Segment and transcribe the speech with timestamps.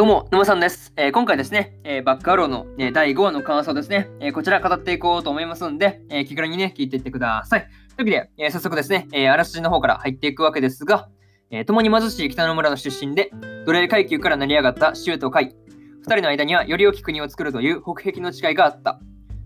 [0.00, 0.94] どうも、沼さんです。
[0.96, 7.68] えー、今回ですね、えー、バックアローの、ね、第5話の感想ですね、え、こちら語っていこうと思いますんで、え気軽にね、聞いていってください。
[7.98, 11.10] というわけで、え早速ですね、えあらすじの方から入っていくわけですが、
[11.50, 13.30] え共に貧しい北の村の出身で、
[13.66, 15.54] 奴隷階級から成り上がったシューとカイ。
[16.00, 19.00] 二人の間にはより大きく国を作るという北壁の誓いがあった。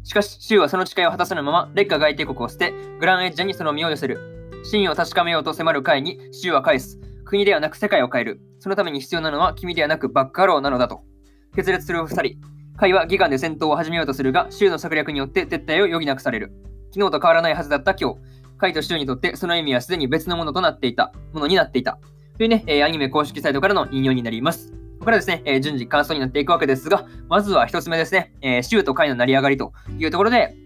[0.05, 4.62] しかし、シューはその誓いを果たさぬまま、劣化外帝国を捨て、グランエッジャにその身を寄せる。
[4.62, 7.00] 真意を確かめようと迫るカイに、シューは返す。
[7.24, 8.41] 国ではなく世界を変える。
[8.60, 11.02] そのために必要なのは君ではなくバックアローなのだと。
[11.56, 12.37] 決裂する二人。
[12.77, 16.52] カイは議官で戦闘を始めようとするが、州の策略によって撤退を余儀なくされる。
[16.92, 18.20] 昨日と変わらないはずだった今日。
[18.59, 21.12] カイと州にとってその意味はすでに別のものとなっていた。
[21.33, 21.98] ものになっていた。
[22.37, 24.72] というね、えー、アニメ公式サイトからの引用になります。
[24.72, 30.56] ここからですね、えー、順次感想になっていくわけですが、まずは一つ目ですね、えー、州とカイの成り上がりというところで、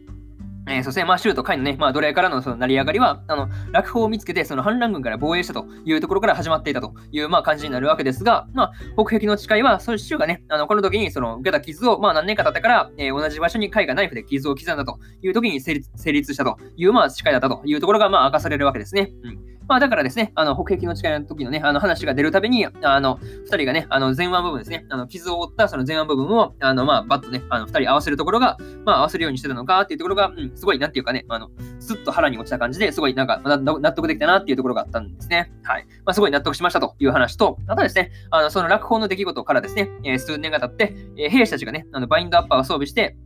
[0.69, 19.13] えー、そして、まあ、シュート、カイのね、まあ、奴隷からのその成り上がりは、あの、落砲を見つけて、その反乱軍から防衛したというところから始まっていたという、まあ、感じになるわけですが、まあ、北壁の誓いは、そのシューがね、あの、この時に、その、受けた傷を、まあ、何年か経ってから、えー、同じ場所にカイがナイフで傷を刻んだという時に成立成立したという、まあ、誓いだったというところが、まあ、明かされるわけですね。
[19.23, 19.58] うん。
[19.69, 35.53] まあ、だからですね、あの、北壁の誓いの時のね、あの話が出るたびに、あの、二人がね、あの、前腕部分ですね、あの、傷を負ったその前腕部分を、あの、まあ、バッとね、あの、二人合わせるところが、まあ、合わせるようにしてたのかっていうところが、うん、すごい、なんていうかね、あの、スッと腹に落ちた感じですごい、なんか、納得できたなっていうところがあったんですね。
[35.65, 35.87] はい。
[36.07, 43.17] まあ、すごい納得しましたという話と、あとですね、あの、その落砲の出来事からですね、えー、数年が経って、えー、兵士たちがね、あの、バインドアッパーを装備して、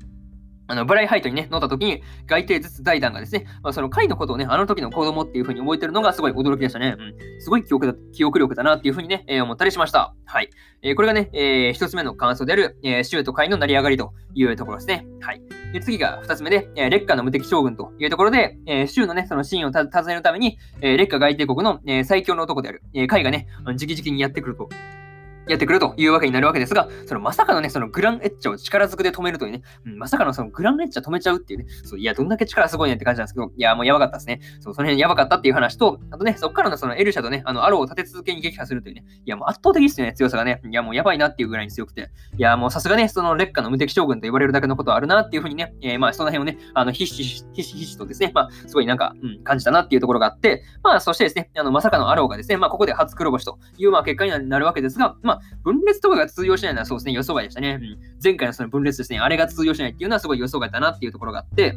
[0.69, 6.97] あの、ブライハイトにね、乗った時に、外帝術財団がですね、まあ、その回のことをね、あの時の子供っていう風に覚えてるのがすごい驚きでしたね。
[6.99, 7.41] うん。
[7.41, 10.15] すごい記憶だ、記憶力だなっていう風にね、えー、思ったりしました。
[10.25, 10.51] はい。
[10.83, 15.07] えー、これがね、えー、一つ目の感想である、えー、シュート界の成り上がりというところですね。
[15.21, 15.43] はい。
[15.73, 24.69] で次が二つ目で、えー、劣化の無敵将軍というところで、えー、州のね、その真意を尋ねるために、えー、劣化外帝国の、えー、最強の男である、えー、海がね、直々にやってくると
[25.49, 34.41] やってくるというわけになるわけですが、そのまさかのね、そのグランエッチャを力ずくで止めるというね、うん、まさかのそのグランエッチャ止めちゃうっていうね、そういや、どんだけ力すごいねって感じなんですけど、いや、もうやばかったですね。
[34.61, 40.61] そう、その辺やばかったっていう話と、あとね、そっからのそのエルシャとね、あの、アローを立て続けに撃破するというね、いや、もう圧倒的ですよね、強さがね。
[40.65, 55.32] いや、もうやばいなっていうぐらいに強くて、いや、もうさすがね、その劣化の無敵将軍と言われるだけのことはあるなっていうふうにね、えー、まあ、その辺をね、あの、ひしひしひしひしとですね、まあ、すごいなんか、うん、感じたなっていうところがあって、まあ、そしてですね、あの、まさかのアローがですね、まあ、ここで初黒星という、まあ、結果になるわけですが、まあ、
[55.63, 57.79] 分裂とかが通用しないのはそうですね、予想外でしたね。
[57.81, 61.77] うん、前回のその分裂ですね、あれが通用しないっていうのはすごい予想外だなっていうところがあって、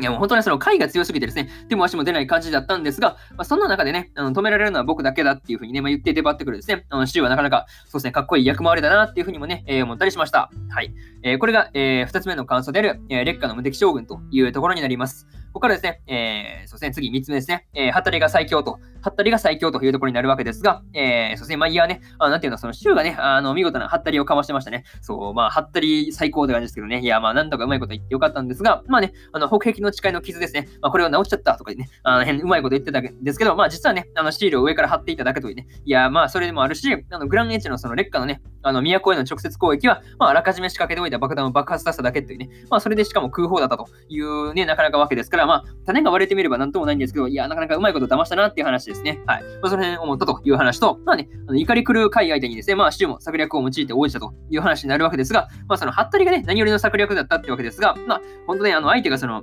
[0.00, 10.50] いやもう本当にその回が強すぎてですね、手も足も出ない感じだったんですが、まあ、そんな中でね、あの止められるのは僕だけだっていうふうにね、まあ、言って出張ってくるですね、あのシューはなかなかそうですね、かっこいい役回りだなっていうふうにもね、えー、思ったりしました。
[10.70, 10.92] はい。
[11.22, 15.26] えー、これが、えー、2つ目の感想である、えー、劣化の無敵将軍というところになります。
[15.26, 24.84] ここからですね、えー、そうですね、次3つ目ですね、えー、ハタリが最強と、ハッタリが最強というところになるわけですが、えー、そうですね、まあ、いやね、あなんていうの、その州がね、あの、見事なハッタリをかましてましたね。
[25.02, 49.20] そう、まあ、ハッタリ最高って感じですけどね、いや、まあ、なんとかうまいこと言ってよかったんですが、まあね、あの、北壁の誓いの傷ですね、まあ、これを直っちゃったとかね、あの、変うまいこと言ってたんですけど、まあ、実はね、あの、シールを上から貼っていただけというね、いや、まあ、それでもあるし、あの、グランエッジのその劣化のね、あの、都への直接攻撃は、まあ、あらかじめ仕掛けておいた爆弾を爆発させただけというね、まあ、それでしかも空砲だったというね、なかなかわけですから、まあ、種が割れてみればなんともないんですけど、いや、なかなかうまいこと騙したなっていう話ですですね。
[49.26, 49.42] はい。
[49.42, 59.42] まあ、その辺思ったという話と、まあね、あの怒り狂う会相手にですね、まあ、シュも策略を用いて応じたという話になるわけですが、まあ、その、ハッタリがね、何よりの策略だったってわけですが、まあ、本当ね、あの、相手がその、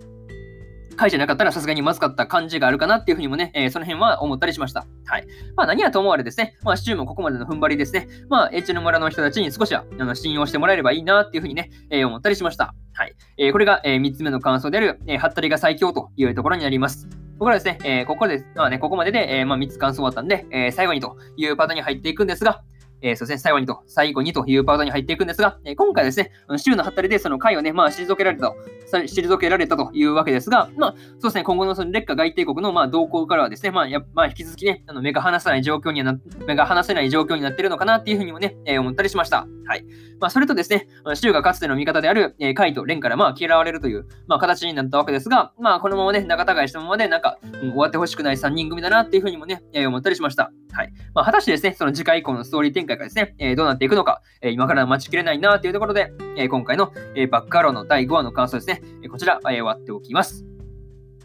[1.02, 4.86] 回じゃなかったらさすがにまずかった感じがあるかなっていうふうにもね、えー、その辺は思ったりしました。
[5.06, 5.28] はい。
[5.56, 12.76] まあ何はともあれですね、まあシチューもここまでの踏ん張りですね、まあエッジの村の人たちに少しはあの信用してもらえればいいなっていうふうにね、えー、思ったりしました。
[12.94, 13.16] はい。
[13.38, 17.08] えー、これが、えー、3つ目の感想である、えー、ハッタリが最強というところになります。
[17.42, 22.62] ここからですね、えー、ここで、まあね、ここまでで、えー、まあ3つ感想終わったんで、えー、最後にというパートに入っていくんですが、
[23.02, 28.56] えー、そうですね、最後にと、最後にというパートに入っていくんですが、えー、今回ですね、週のハったりでその回をね、まあ、退けられたと、
[28.94, 39.48] 退けられたというわけですが、まあ、そうですね、今後のその劣化外帝国のまあ動向からはですね、まあ、やまあ、引き続きね、あの目が離せない状況にはな、目が離せない状況になっているのかなっていうふうにもね、えー、思ったりしました。
[39.72, 39.86] はい。
[40.20, 40.86] まあ、それとですね、
[41.16, 50.52] 州がかつての味方である、えー、カイとレンからまあ嫌われるという、まあ、形になったわけですが、まあ、このままね、仲違いしたままで、なんか、うん、終わってほしくない3人組だなっていうふうにもね、えー、思ったりしました。
[50.74, 50.92] はい。
[51.14, 60.51] まあ、果たしてですね、その次回以降のストーリー展開がですね、えー、どうなっていくのか、えー、今から待ちきれないなというところで、えー、今回の、えー、バックアローの第5話の感想ですね、えー、こちら、えー、終わっておきます。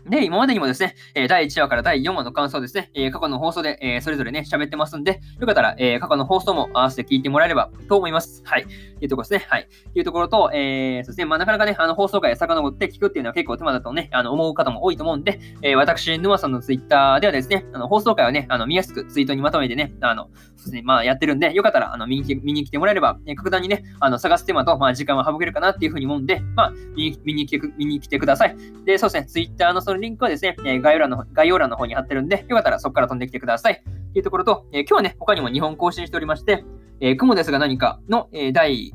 [0.09, 8.43] で、今までにもですね、え第1話から第4話の感想ですね、え過去の放送で、えそれぞれね、喋ってますんで、よかったら、え過去の放送も合わせて聞いてもらえればと思います。
[8.45, 8.65] はい。
[8.65, 9.47] というところですね。
[9.49, 9.69] はい。
[9.93, 28.57] というところと、えー、そうですね、まあ、なかなかね、あの、放送回遡って聞くっていうのは結構手間だとね、あの、思う方も多いと思うんで、えー、私、沼さんのツイッターではですね、あの、放送回をね、あの、見やすくツイートにまとめてね、あの、そうですね、まあ、やってるんで、よかったら、あの、見に見に来てもらえれば、え格段にね、あの、探す手間と、まあ、時間は省けるかなっていうふうに思うんで、まあ、見に見に来て見に来てください。
[28.85, 33.73] で、そうですね、ツイッターのそのリンクはですね、え概要欄の、概要欄の方に貼ってるんで、よかったらそこから飛んできてください。
[33.75, 36.65] っていうところと、えー、今日はね、他にも2本更新しておりまして、
[37.01, 38.95] えー、雲ですが何かの、えー、第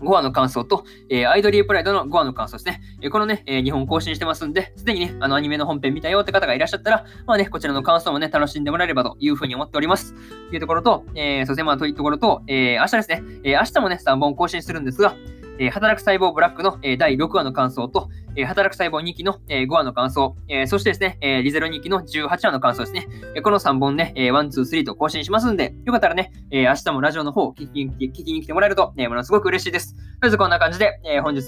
[0.00, 2.80] 5話の感想と、えー、アイドリープライドの5話の感想ですね。
[3.00, 10.14] えー、このね、えー、2本更新してますんで、すでにね、あのアニメの本編見たよって方がいらっしゃったら、まあね、こちらの感想もね、楽しんでもらえればというふうに思っております。
[10.50, 15.16] というところと、えー、そしてまあというところと、えー、明日ですね、えー、明日もね、3本更新するんですが、
[15.58, 23.06] えー、働く細胞ブラックの、えー、第6話の感想と、え、働く細胞2期の、え、5話の感想、え、そしてですね、え、リゼロ2期の18話の感想ですね。
[23.34, 29.94] え、この3本ね、えー、1、2、3と更新しますんで、よかったらね、え、明日もラジオの方聞き聞きに来てもらえると、え、ものすごく嬉しいです。
[29.94, 31.42] とりあえずこんな感じで、え、本日、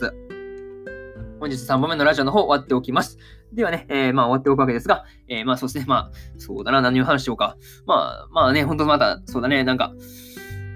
[1.40, 3.19] 本日3本目のラジオの方終わっておきます。
[3.52, 7.56] ではね、えー、まあ終わっておくわけですが、えー、まあそうですね、まあ、そうだな、何を話しようか。
[7.87, 9.93] まあ、まあね、ほんとまた、そうだね、なんか、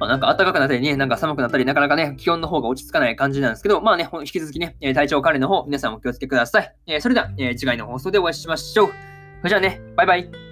[0.02, 6.75] まあ、なんか暖かくなったりね、なんか寒くなったり、なかなかね、気温の方が落ち着かない感じなんですけど、まあね、引き続きね、体調管理の方、皆さんお気をつけください。
[6.88, 8.88] えー、それでは、えー、次回の放送でお会いしましょう。
[8.88, 10.51] それじゃあね、バイバイ。